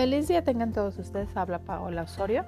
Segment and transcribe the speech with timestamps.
[0.00, 1.36] Feliz día tengan todos ustedes.
[1.36, 2.46] Habla Paola Osorio.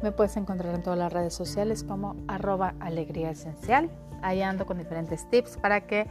[0.00, 3.90] Me puedes encontrar en todas las redes sociales como arroba alegría esencial.
[4.22, 6.06] Ahí ando con diferentes tips para que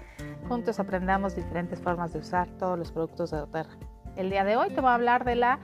[0.50, 3.78] juntos aprendamos diferentes formas de usar todos los productos de doTERRA.
[4.18, 5.60] El día de hoy te voy a hablar de la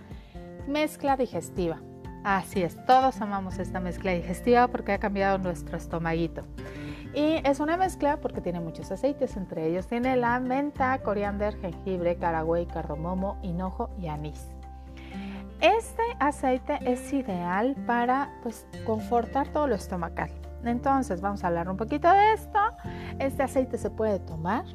[0.70, 1.81] mezcla digestiva.
[2.23, 6.44] Así es, todos amamos esta mezcla digestiva porque ha cambiado nuestro estomaguito.
[7.13, 12.16] Y es una mezcla porque tiene muchos aceites, entre ellos tiene la menta, coriander, jengibre,
[12.16, 14.48] caragüey, cardamomo, hinojo y anís.
[15.61, 20.30] Este aceite es ideal para pues, confortar todo lo estomacal.
[20.63, 22.59] Entonces vamos a hablar un poquito de esto.
[23.20, 24.66] Este aceite se puede tomar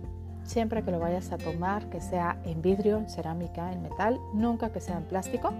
[0.44, 4.70] siempre que lo vayas a tomar, que sea en vidrio, en cerámica, en metal, nunca
[4.70, 5.52] que sea en plástico.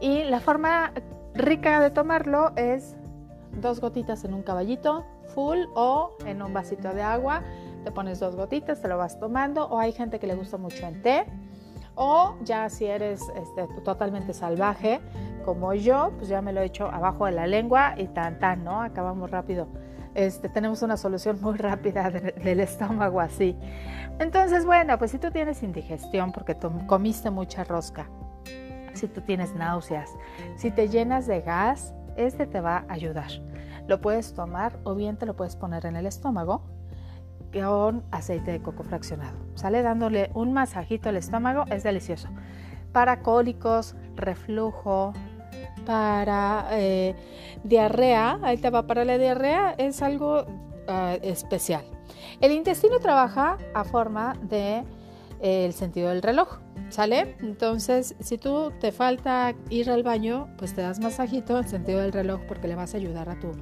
[0.00, 0.92] Y la forma
[1.34, 2.96] rica de tomarlo es
[3.60, 5.04] dos gotitas en un caballito
[5.34, 7.42] full o en un vasito de agua.
[7.84, 9.66] Te pones dos gotitas, te lo vas tomando.
[9.66, 11.26] O hay gente que le gusta mucho en té
[11.94, 15.00] o ya si eres este, totalmente salvaje
[15.44, 18.64] como yo, pues ya me lo he hecho abajo de la lengua y tan tan,
[18.64, 18.82] ¿no?
[18.82, 19.68] Acabamos rápido.
[20.14, 23.56] Este, tenemos una solución muy rápida del estómago así.
[24.18, 28.06] Entonces, bueno, pues si tú tienes indigestión porque comiste mucha rosca,
[28.94, 30.10] si tú tienes náuseas,
[30.56, 33.30] si te llenas de gas, este te va a ayudar.
[33.88, 36.62] Lo puedes tomar o bien te lo puedes poner en el estómago
[37.54, 39.36] con aceite de coco fraccionado.
[39.54, 42.28] Sale dándole un masajito al estómago, es delicioso.
[42.92, 45.12] Para cólicos, reflujo,
[45.86, 47.14] para eh,
[47.62, 50.44] diarrea, ahí te va para la diarrea, es algo
[50.88, 51.84] ah, especial.
[52.40, 54.84] El intestino trabaja a forma de
[55.40, 57.36] eh, el sentido del reloj, ¿sale?
[57.40, 62.12] Entonces, si tú te falta ir al baño, pues te das masajito en sentido del
[62.12, 63.52] reloj porque le vas a ayudar a tu,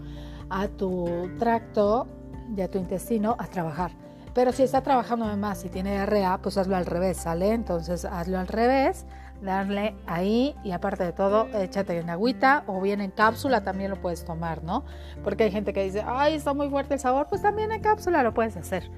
[0.48, 2.06] a tu tracto
[2.54, 3.92] de tu intestino a trabajar.
[4.34, 7.52] Pero si está trabajando más y tiene diarrea, pues hazlo al revés, ¿sale?
[7.52, 9.04] Entonces hazlo al revés,
[9.42, 14.00] darle ahí y aparte de todo, échate en agüita o bien en cápsula también lo
[14.00, 14.84] puedes tomar, ¿no?
[15.22, 18.22] Porque hay gente que dice, ay, está muy fuerte el sabor, pues también en cápsula
[18.22, 18.88] lo puedes hacer.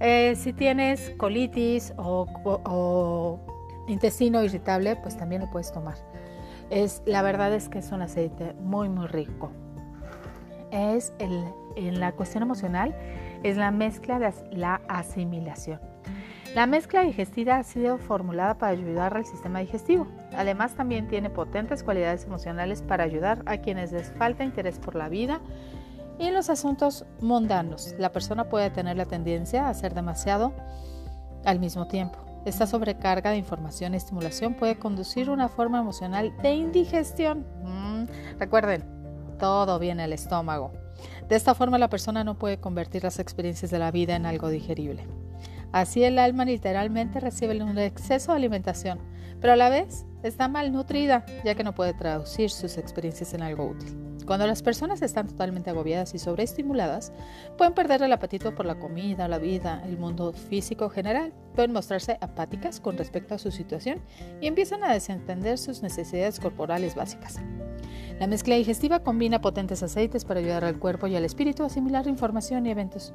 [0.00, 3.40] Eh, si tienes colitis o, o,
[3.86, 5.96] intestino irritable, pues también lo puedes tomar.
[6.70, 9.52] Es, la verdad es que es un aceite muy, muy rico.
[10.70, 12.94] Es en la cuestión emocional
[13.42, 15.80] es la mezcla de la asimilación.
[16.54, 20.06] La mezcla digestiva ha sido formulada para ayudar al sistema digestivo.
[20.34, 25.08] Además, también tiene potentes cualidades emocionales para ayudar a quienes les falta interés por la
[25.08, 25.40] vida
[26.18, 27.94] y en los asuntos mundanos.
[27.98, 30.54] La persona puede tener la tendencia a hacer demasiado
[31.44, 32.18] al mismo tiempo.
[32.46, 37.44] Esta sobrecarga de información y estimulación puede conducir a una forma emocional de indigestión.
[37.64, 38.06] Mm,
[38.38, 38.95] recuerden,
[39.38, 40.72] todo viene al estómago.
[41.28, 44.48] De esta forma la persona no puede convertir las experiencias de la vida en algo
[44.48, 45.06] digerible.
[45.72, 48.98] Así el alma literalmente recibe un exceso de alimentación,
[49.40, 53.66] pero a la vez está malnutrida ya que no puede traducir sus experiencias en algo
[53.66, 54.06] útil.
[54.26, 57.12] Cuando las personas están totalmente agobiadas y sobreestimuladas,
[57.56, 62.18] pueden perder el apetito por la comida, la vida, el mundo físico general, pueden mostrarse
[62.20, 64.00] apáticas con respecto a su situación
[64.40, 67.38] y empiezan a desentender sus necesidades corporales básicas.
[68.18, 72.06] La mezcla digestiva combina potentes aceites para ayudar al cuerpo y al espíritu a asimilar
[72.06, 73.12] información y eventos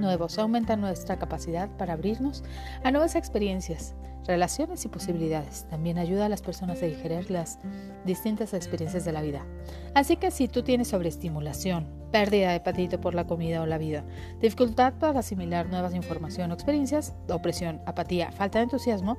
[0.00, 0.38] nuevos.
[0.40, 2.42] Aumenta nuestra capacidad para abrirnos
[2.82, 3.94] a nuevas experiencias,
[4.26, 5.66] relaciones y posibilidades.
[5.70, 7.60] También ayuda a las personas a digerir las
[8.04, 9.46] distintas experiencias de la vida.
[9.94, 14.04] Así que si tú tienes sobreestimulación, pérdida de apetito por la comida o la vida,
[14.40, 19.16] dificultad para asimilar nuevas información o experiencias, opresión, apatía, falta de entusiasmo,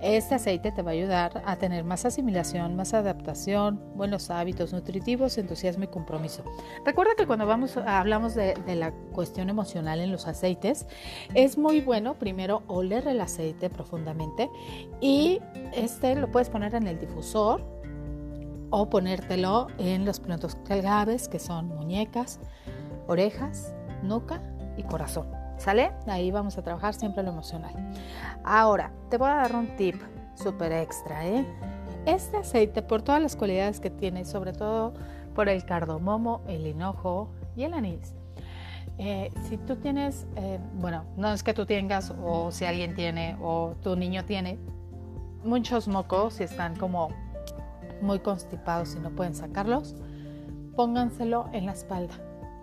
[0.00, 5.38] este aceite te va a ayudar a tener más asimilación, más adaptación, buenos hábitos nutritivos,
[5.38, 6.44] entusiasmo y compromiso.
[6.84, 10.86] Recuerda que cuando vamos, hablamos de, la cuestión emocional en los aceites,
[11.34, 14.50] es muy bueno primero oler el aceite profundamente
[15.00, 15.40] y
[15.72, 17.64] este lo puedes poner en el difusor
[18.70, 22.40] o ponértelo en los puntos claves que son muñecas,
[23.06, 24.42] orejas, nuca
[24.76, 25.45] y corazón.
[25.58, 25.92] ¿Sale?
[26.06, 27.74] Ahí vamos a trabajar siempre lo emocional.
[28.44, 29.96] Ahora, te voy a dar un tip
[30.34, 31.26] súper extra.
[31.26, 31.46] ¿eh?
[32.04, 34.94] Este aceite, por todas las cualidades que tiene, sobre todo
[35.34, 38.14] por el cardomomo, el hinojo y el anís,
[38.98, 43.36] eh, si tú tienes, eh, bueno, no es que tú tengas o si alguien tiene
[43.42, 44.58] o tu niño tiene
[45.44, 47.08] muchos mocos y están como
[48.00, 49.94] muy constipados y no pueden sacarlos,
[50.74, 52.14] pónganselo en la espalda.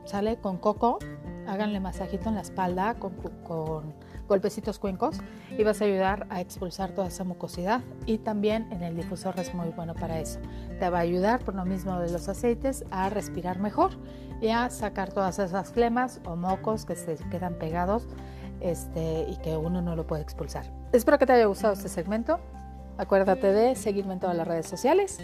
[0.05, 0.37] ¿Sale?
[0.37, 0.99] Con coco
[1.47, 3.93] háganle masajito en la espalda con,
[4.27, 5.17] golpecitos cuencos
[5.57, 9.53] y vas a ayudar a expulsar toda esa mucosidad y también en el difusor es
[9.53, 10.39] muy bueno para eso.
[10.79, 13.91] Te va a ayudar por lo mismo de los aceites a respirar mejor
[14.41, 18.07] y a sacar todas esas flemas o mocos que se quedan pegados
[18.61, 20.65] este, y que uno no lo puede expulsar.
[20.93, 22.39] Espero que te haya gustado este segmento.
[22.97, 25.19] Acuérdate de seguirme en todas las redes sociales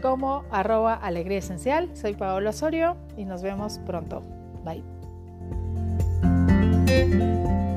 [0.00, 1.94] como arroba alegría esencial.
[1.96, 4.22] Soy Paola Osorio y nos vemos pronto.
[4.64, 4.99] Bye.
[6.90, 7.69] Música